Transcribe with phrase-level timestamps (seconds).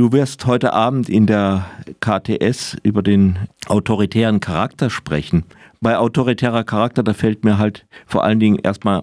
[0.00, 1.66] Du wirst heute Abend in der
[2.00, 5.44] KTS über den autoritären Charakter sprechen.
[5.82, 9.02] Bei autoritärer Charakter, da fällt mir halt vor allen Dingen erstmal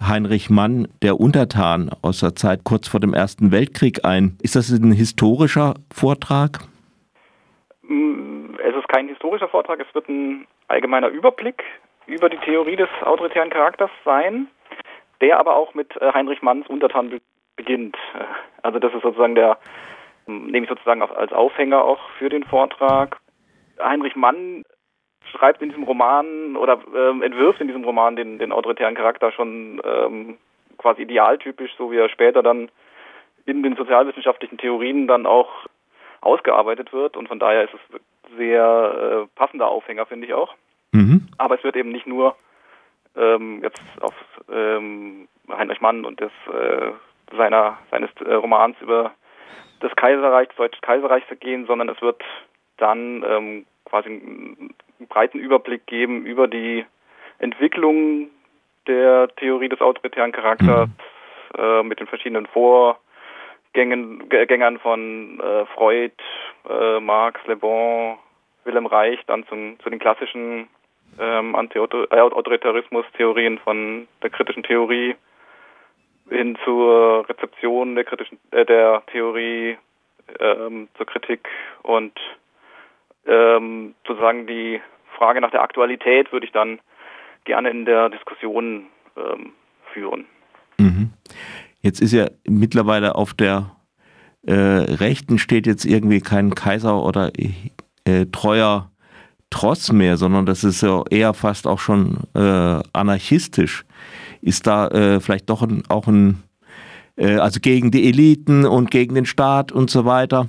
[0.00, 4.38] Heinrich Mann, der Untertan aus der Zeit kurz vor dem Ersten Weltkrieg ein.
[4.42, 6.60] Ist das ein historischer Vortrag?
[7.82, 11.62] Mm, es ist kein historischer Vortrag, es wird ein allgemeiner Überblick
[12.06, 14.46] über die Theorie des autoritären Charakters sein,
[15.20, 17.20] der aber auch mit äh, Heinrich Manns Untertan
[17.54, 17.98] beginnt.
[18.62, 19.58] Also das ist sozusagen der,
[20.28, 23.18] nehme ich sozusagen als Aufhänger auch für den Vortrag.
[23.80, 24.62] Heinrich Mann
[25.30, 29.80] schreibt in diesem Roman oder ähm, entwirft in diesem Roman den, den autoritären Charakter schon
[29.84, 30.38] ähm,
[30.78, 32.70] quasi idealtypisch, so wie er später dann
[33.46, 35.48] in den sozialwissenschaftlichen Theorien dann auch
[36.20, 38.00] ausgearbeitet wird und von daher ist es
[38.36, 40.54] sehr äh, passender Aufhänger, finde ich auch.
[40.92, 41.28] Mhm.
[41.38, 42.36] Aber es wird eben nicht nur
[43.16, 44.14] ähm, jetzt auf
[44.50, 46.92] ähm, Heinrich Mann und des, äh,
[47.36, 49.12] seiner, seines äh, Romans über
[49.80, 52.22] das Kaiserreich, das Deutsche Kaiserreich gehen, sondern es wird
[52.76, 54.74] dann ähm, quasi einen
[55.08, 56.84] breiten Überblick geben über die
[57.38, 58.30] Entwicklung
[58.86, 61.60] der Theorie des autoritären Charakters mhm.
[61.60, 66.14] äh, mit den verschiedenen Vorgängern von äh, Freud,
[66.68, 68.18] äh, Marx, Le Bon,
[68.64, 70.68] Wilhelm Reich, dann zum, zu den klassischen
[71.18, 75.16] ähm, Anti-Autoritarismus-Theorien von der kritischen Theorie
[76.30, 79.76] hin zur Rezeption der kritischen äh, der Theorie
[80.40, 81.48] ähm, zur Kritik
[81.82, 82.12] und
[83.26, 84.80] ähm, sozusagen die
[85.16, 86.80] Frage nach der Aktualität würde ich dann
[87.44, 89.52] gerne in der Diskussion ähm,
[89.92, 90.26] führen.
[90.78, 91.10] Mhm.
[91.80, 93.76] Jetzt ist ja mittlerweile auf der
[94.46, 97.32] äh, Rechten steht jetzt irgendwie kein Kaiser oder
[98.04, 98.90] äh, treuer
[99.50, 103.86] Trotz mehr, sondern das ist ja eher fast auch schon äh, anarchistisch.
[104.40, 106.42] Ist da äh, vielleicht doch ein, auch ein,
[107.16, 110.48] äh, also gegen die Eliten und gegen den Staat und so weiter.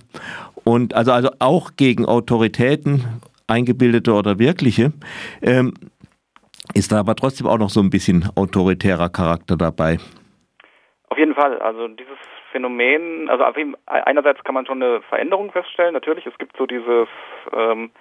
[0.64, 4.92] Und also, also auch gegen Autoritäten, eingebildete oder wirkliche.
[5.42, 5.73] Ähm,
[6.76, 9.98] ist da aber trotzdem auch noch so ein bisschen autoritärer Charakter dabei.
[11.10, 11.60] Auf jeden Fall.
[11.60, 12.17] Also dieses
[12.52, 13.44] Phänomen, also
[13.86, 15.94] einerseits kann man schon eine Veränderung feststellen.
[15.94, 17.08] Natürlich, es gibt so dieses
[17.54, 17.92] ähm,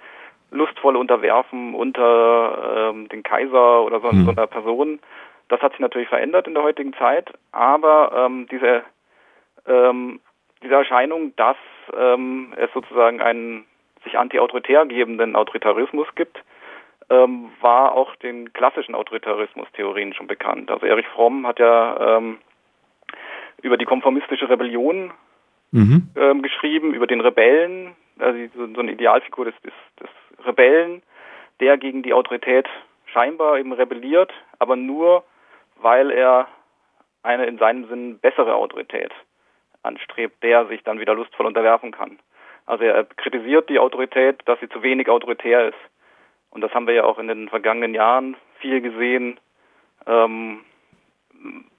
[0.51, 4.25] lustvolle Unterwerfen unter ähm, den Kaiser oder so, hm.
[4.25, 4.99] so, einer Person.
[5.49, 8.83] Das hat sich natürlich verändert in der heutigen Zeit, aber ähm, diese,
[9.67, 10.19] ähm,
[10.63, 11.57] diese Erscheinung, dass
[11.97, 13.65] ähm, es sozusagen einen
[14.03, 16.41] sich anti-autoritär gebenden Autoritarismus gibt,
[17.09, 20.71] ähm, war auch den klassischen Autoritarismus-Theorien schon bekannt.
[20.71, 22.37] Also Erich Fromm hat ja ähm,
[23.61, 25.11] über die konformistische Rebellion
[25.71, 26.09] mhm.
[26.15, 31.01] ähm, geschrieben, über den Rebellen, also so, so eine Idealfigur des, des, des Rebellen,
[31.59, 32.67] der gegen die Autorität
[33.07, 35.23] scheinbar eben rebelliert, aber nur,
[35.81, 36.47] weil er
[37.23, 39.11] eine in seinem Sinn bessere Autorität
[39.83, 42.19] anstrebt, der sich dann wieder lustvoll unterwerfen kann.
[42.65, 45.77] Also er kritisiert die Autorität, dass sie zu wenig autoritär ist.
[46.51, 49.39] Und das haben wir ja auch in den vergangenen Jahren viel gesehen.
[50.05, 50.61] Ähm,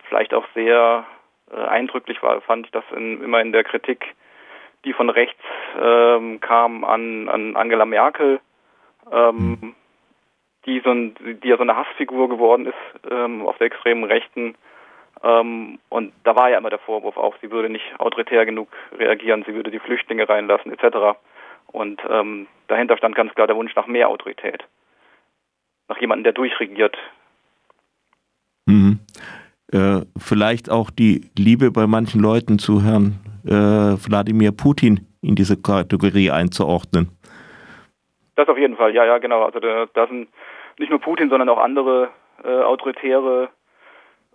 [0.09, 1.07] vielleicht auch sehr
[1.51, 4.15] äh, eindrücklich war, fand ich das in, immer in der Kritik,
[4.85, 5.43] die von rechts
[5.81, 8.41] ähm, kam an, an Angela Merkel,
[9.13, 9.75] ähm,
[10.67, 14.55] die, so ein, die ja so eine Hassfigur geworden ist ähm, auf der extremen Rechten.
[15.23, 18.69] Ähm, und da war ja immer der Vorwurf auch, sie würde nicht autoritär genug
[18.99, 21.19] reagieren, sie würde die Flüchtlinge reinlassen etc.
[21.73, 24.65] Und ähm, dahinter stand ganz klar der Wunsch nach mehr Autorität.
[25.89, 26.97] Nach jemandem, der durchregiert.
[28.67, 29.01] Mhm.
[29.73, 35.61] Äh, vielleicht auch die Liebe bei manchen Leuten zu Herrn äh, Wladimir Putin in diese
[35.61, 37.11] Kategorie einzuordnen.
[38.41, 39.45] Das auf jeden Fall, ja, ja, genau.
[39.45, 40.31] Also da, da sind
[40.79, 42.09] nicht nur Putin, sondern auch andere
[42.43, 43.51] äh, autoritäre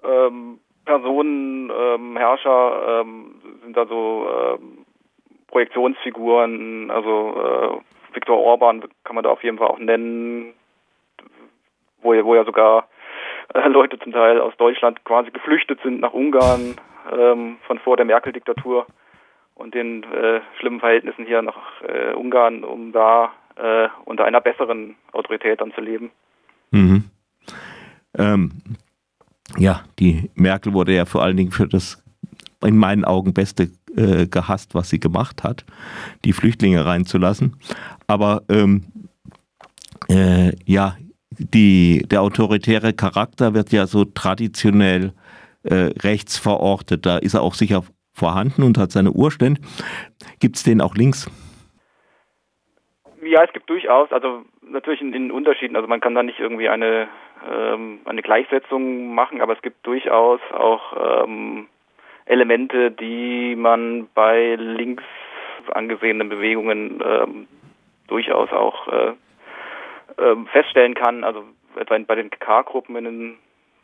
[0.03, 4.85] ähm, Personen, ähm, Herrscher ähm, sind da so ähm,
[5.47, 7.81] Projektionsfiguren, also
[8.13, 10.53] äh, Viktor Orban kann man da auf jeden Fall auch nennen,
[12.03, 12.87] wo, wo ja sogar
[13.55, 16.75] äh, Leute zum Teil aus Deutschland quasi geflüchtet sind nach Ungarn
[17.11, 18.85] ähm, von vor der Merkel-Diktatur
[19.55, 24.95] und den äh, schlimmen Verhältnissen hier nach äh, Ungarn, um da äh, unter einer besseren
[25.11, 26.11] Autorität dann zu leben.
[26.71, 27.05] Mhm.
[28.17, 28.51] Ähm,
[29.57, 32.03] ja, die Merkel wurde ja vor allen Dingen für das
[32.63, 35.65] in meinen Augen Beste äh, gehasst, was sie gemacht hat,
[36.23, 37.55] die Flüchtlinge reinzulassen.
[38.07, 38.85] Aber ähm,
[40.09, 40.97] äh, ja,
[41.29, 45.13] die, der autoritäre Charakter wird ja so traditionell
[45.63, 47.05] äh, rechts verortet.
[47.05, 49.61] Da ist er auch sicher vorhanden und hat seine Urstände.
[50.39, 51.29] Gibt es den auch links?
[53.35, 55.75] Ja, es gibt durchaus, also natürlich in, in Unterschieden.
[55.75, 57.09] Also man kann da nicht irgendwie eine,
[57.51, 61.67] ähm, eine Gleichsetzung machen, aber es gibt durchaus auch ähm,
[62.25, 65.03] Elemente, die man bei links
[65.73, 67.47] angesehenen Bewegungen ähm,
[68.07, 69.09] durchaus auch äh,
[70.15, 71.25] äh, feststellen kann.
[71.25, 71.43] Also
[71.75, 73.37] etwa bei den K-Gruppen in den,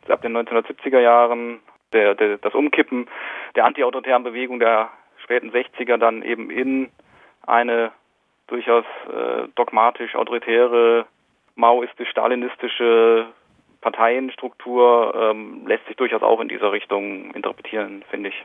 [0.08, 1.60] ab den 1970er Jahren,
[1.92, 3.06] der, der, das Umkippen
[3.54, 4.88] der antiautoritären Bewegung der
[5.22, 6.88] späten 60er dann eben in
[7.46, 7.92] eine
[8.52, 11.06] durchaus äh, dogmatisch autoritäre,
[11.54, 13.26] maoistisch-stalinistische
[13.80, 18.44] Parteienstruktur ähm, lässt sich durchaus auch in dieser Richtung interpretieren, finde ich.